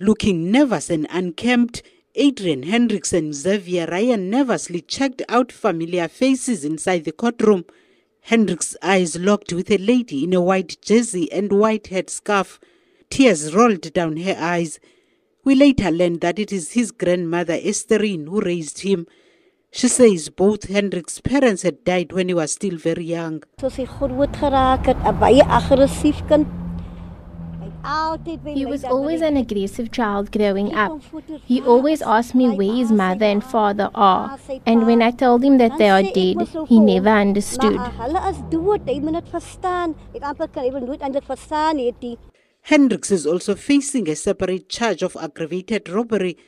Looking 0.00 0.50
nervous 0.50 0.90
and 0.90 1.06
unkempt, 1.08 1.84
Adrian 2.16 2.64
Hendricks 2.64 3.12
and 3.12 3.32
Xavier 3.32 3.86
Ryan 3.86 4.28
nervously 4.28 4.80
checked 4.80 5.22
out 5.28 5.52
familiar 5.52 6.08
faces 6.08 6.64
inside 6.64 7.04
the 7.04 7.12
courtroom. 7.12 7.64
Hendricks' 8.22 8.76
eyes 8.82 9.16
locked 9.16 9.52
with 9.52 9.70
a 9.70 9.78
lady 9.78 10.24
in 10.24 10.32
a 10.32 10.40
white 10.40 10.78
jersey 10.82 11.30
and 11.30 11.52
white 11.52 11.84
headscarf. 11.84 12.58
Tears 13.08 13.54
rolled 13.54 13.92
down 13.92 14.16
her 14.16 14.36
eyes. 14.36 14.80
We 15.44 15.54
later 15.54 15.92
learned 15.92 16.22
that 16.22 16.40
it 16.40 16.50
is 16.50 16.72
his 16.72 16.90
grandmother 16.90 17.58
Estherine 17.62 18.26
who 18.26 18.40
raised 18.40 18.80
him. 18.80 19.06
She 19.70 19.86
says 19.86 20.28
both 20.28 20.64
Hendricks' 20.64 21.20
parents 21.20 21.62
had 21.62 21.84
died 21.84 22.12
when 22.12 22.26
he 22.26 22.34
was 22.34 22.50
still 22.50 22.76
very 22.76 23.04
young. 23.04 23.44
He 28.44 28.64
was 28.64 28.82
always 28.82 29.20
an 29.20 29.36
aggressive 29.36 29.90
child 29.90 30.32
growing 30.32 30.74
up. 30.74 31.02
He 31.44 31.60
always 31.60 32.00
asked 32.00 32.34
me 32.34 32.48
where 32.48 32.74
his 32.74 32.90
mother 32.90 33.26
and 33.26 33.44
father 33.44 33.90
are, 33.94 34.38
and 34.64 34.86
when 34.86 35.02
I 35.02 35.10
told 35.10 35.44
him 35.44 35.58
that 35.58 35.76
they 35.76 35.90
are 35.90 36.02
dead, 36.02 36.48
he 36.66 36.80
never 36.80 37.10
understood. 37.10 37.78
Hendricks 42.62 43.10
is 43.10 43.26
also 43.26 43.54
facing 43.54 44.08
a 44.08 44.16
separate 44.16 44.68
charge 44.70 45.02
of 45.02 45.16
aggravated 45.20 45.90
robbery. 45.90 46.38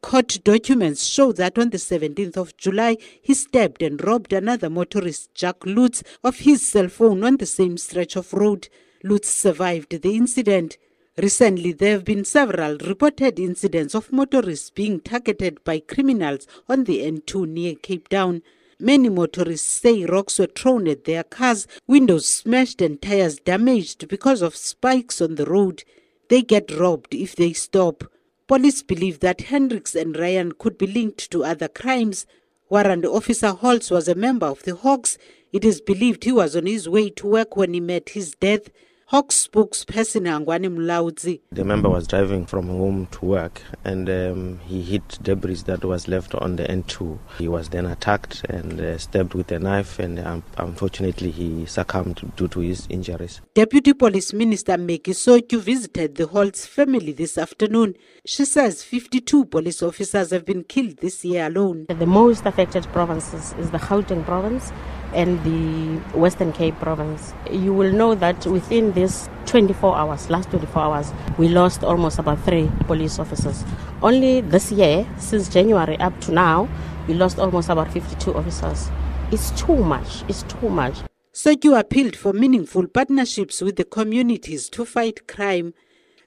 Court 0.00 0.38
documents 0.42 1.04
show 1.04 1.32
that 1.32 1.58
on 1.58 1.68
the 1.68 1.76
17th 1.76 2.36
of 2.38 2.56
July, 2.56 2.96
he 3.20 3.34
stabbed 3.34 3.82
and 3.82 4.02
robbed 4.02 4.32
another 4.32 4.70
motorist, 4.70 5.34
Jack 5.34 5.66
Lutz, 5.66 6.02
of 6.24 6.38
his 6.38 6.66
cell 6.66 6.88
phone 6.88 7.24
on 7.24 7.36
the 7.36 7.46
same 7.46 7.76
stretch 7.76 8.16
of 8.16 8.32
road. 8.32 8.68
Lutz 9.04 9.28
survived 9.28 10.02
the 10.02 10.16
incident. 10.16 10.76
Recently, 11.16 11.72
there 11.72 11.92
have 11.92 12.04
been 12.04 12.24
several 12.24 12.76
reported 12.78 13.38
incidents 13.38 13.94
of 13.94 14.12
motorists 14.12 14.70
being 14.70 15.00
targeted 15.00 15.62
by 15.64 15.80
criminals 15.80 16.46
on 16.68 16.84
the 16.84 17.00
N2 17.00 17.48
near 17.48 17.74
Cape 17.74 18.08
Town. 18.08 18.42
Many 18.80 19.08
motorists 19.08 19.68
say 19.68 20.04
rocks 20.04 20.38
were 20.38 20.46
thrown 20.46 20.86
at 20.86 21.04
their 21.04 21.24
cars, 21.24 21.66
windows 21.86 22.26
smashed, 22.26 22.80
and 22.80 23.02
tires 23.02 23.40
damaged 23.40 24.06
because 24.08 24.42
of 24.42 24.54
spikes 24.54 25.20
on 25.20 25.34
the 25.34 25.46
road. 25.46 25.82
They 26.28 26.42
get 26.42 26.70
robbed 26.70 27.14
if 27.14 27.34
they 27.34 27.52
stop. 27.52 28.04
Police 28.46 28.82
believe 28.82 29.20
that 29.20 29.42
Hendricks 29.42 29.94
and 29.94 30.16
Ryan 30.16 30.52
could 30.52 30.78
be 30.78 30.86
linked 30.86 31.30
to 31.32 31.44
other 31.44 31.68
crimes. 31.68 32.26
Warrant 32.68 33.04
Officer 33.04 33.50
Holtz 33.50 33.90
was 33.90 34.08
a 34.08 34.14
member 34.14 34.46
of 34.46 34.62
the 34.62 34.74
Hawks. 34.74 35.18
It 35.52 35.64
is 35.64 35.80
believed 35.80 36.24
he 36.24 36.32
was 36.32 36.54
on 36.54 36.66
his 36.66 36.88
way 36.88 37.10
to 37.10 37.26
work 37.26 37.56
when 37.56 37.74
he 37.74 37.80
met 37.80 38.10
his 38.10 38.32
death. 38.32 38.70
Hawks 39.10 39.48
spokesperson 39.48 40.26
Hangwani 40.26 40.68
Mulaudzi. 40.68 41.40
The 41.50 41.64
member 41.64 41.88
was 41.88 42.06
driving 42.06 42.44
from 42.44 42.68
home 42.68 43.06
to 43.12 43.24
work 43.24 43.62
and 43.82 44.06
um, 44.10 44.58
he 44.66 44.82
hit 44.82 45.18
debris 45.22 45.62
that 45.64 45.82
was 45.82 46.08
left 46.08 46.34
on 46.34 46.56
the 46.56 46.64
N2. 46.64 47.18
He 47.38 47.48
was 47.48 47.70
then 47.70 47.86
attacked 47.86 48.44
and 48.50 48.78
uh, 48.78 48.98
stabbed 48.98 49.32
with 49.32 49.50
a 49.50 49.58
knife 49.58 49.98
and 49.98 50.18
um, 50.18 50.42
unfortunately 50.58 51.30
he 51.30 51.64
succumbed 51.64 52.30
due 52.36 52.48
to 52.48 52.60
his 52.60 52.86
injuries. 52.90 53.40
Deputy 53.54 53.94
Police 53.94 54.34
Minister 54.34 54.76
Maggie 54.76 55.12
Sotyu 55.12 55.58
visited 55.58 56.16
the 56.16 56.26
Holtz 56.26 56.66
family 56.66 57.12
this 57.12 57.38
afternoon. 57.38 57.94
She 58.26 58.44
says 58.44 58.82
52 58.82 59.46
police 59.46 59.82
officers 59.82 60.32
have 60.32 60.44
been 60.44 60.64
killed 60.64 60.98
this 60.98 61.24
year 61.24 61.46
alone. 61.46 61.86
The 61.88 62.04
most 62.04 62.44
affected 62.44 62.84
provinces 62.88 63.54
is 63.58 63.70
the 63.70 63.78
Gauteng 63.78 64.26
province 64.26 64.70
and 65.14 65.42
the 65.44 66.00
Western 66.18 66.52
Cape 66.52 66.78
province. 66.80 67.32
You 67.50 67.72
will 67.72 67.92
know 67.92 68.14
that 68.14 68.46
within 68.46 68.92
this 68.92 69.28
24 69.46 69.96
hours, 69.96 70.30
last 70.30 70.50
24 70.50 70.82
hours, 70.82 71.12
we 71.38 71.48
lost 71.48 71.82
almost 71.82 72.18
about 72.18 72.42
three 72.44 72.70
police 72.86 73.18
officers. 73.18 73.64
Only 74.02 74.40
this 74.40 74.70
year, 74.70 75.06
since 75.18 75.48
January 75.48 75.98
up 75.98 76.18
to 76.22 76.32
now, 76.32 76.68
we 77.06 77.14
lost 77.14 77.38
almost 77.38 77.68
about 77.68 77.92
52 77.92 78.34
officers. 78.34 78.90
It's 79.32 79.50
too 79.52 79.76
much. 79.76 80.24
It's 80.28 80.42
too 80.44 80.68
much. 80.68 80.98
Sotyu 81.32 81.78
appealed 81.78 82.16
for 82.16 82.32
meaningful 82.32 82.86
partnerships 82.86 83.60
with 83.60 83.76
the 83.76 83.84
communities 83.84 84.68
to 84.70 84.84
fight 84.84 85.26
crime. 85.28 85.72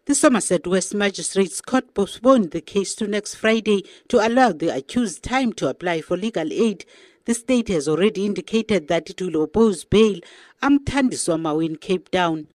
The 0.06 0.16
Somerset 0.16 0.66
West 0.66 0.96
Magistrates 0.96 1.62
Court 1.62 1.94
postponed 1.94 2.52
the 2.52 2.62
case 2.62 2.96
to 2.96 3.08
next 3.08 3.36
Friday 3.36 3.84
to 4.08 4.26
allow 4.26 4.52
the 4.52 4.76
accused 4.76 5.22
time 5.22 5.54
to 5.54 5.68
apply 5.68 6.02
for 6.02 6.18
legal 6.18 6.52
aid. 6.52 6.86
The 7.26 7.36
state 7.36 7.68
has 7.68 7.88
already 7.88 8.26
indicated 8.26 8.88
that 8.88 9.10
it 9.12 9.22
will 9.22 9.44
oppose 9.44 9.84
bail. 9.86 10.20
I'm 10.62 10.80
Thandiswa 10.80 11.64
in 11.64 11.76
Cape 11.76 12.10
Town. 12.10 12.48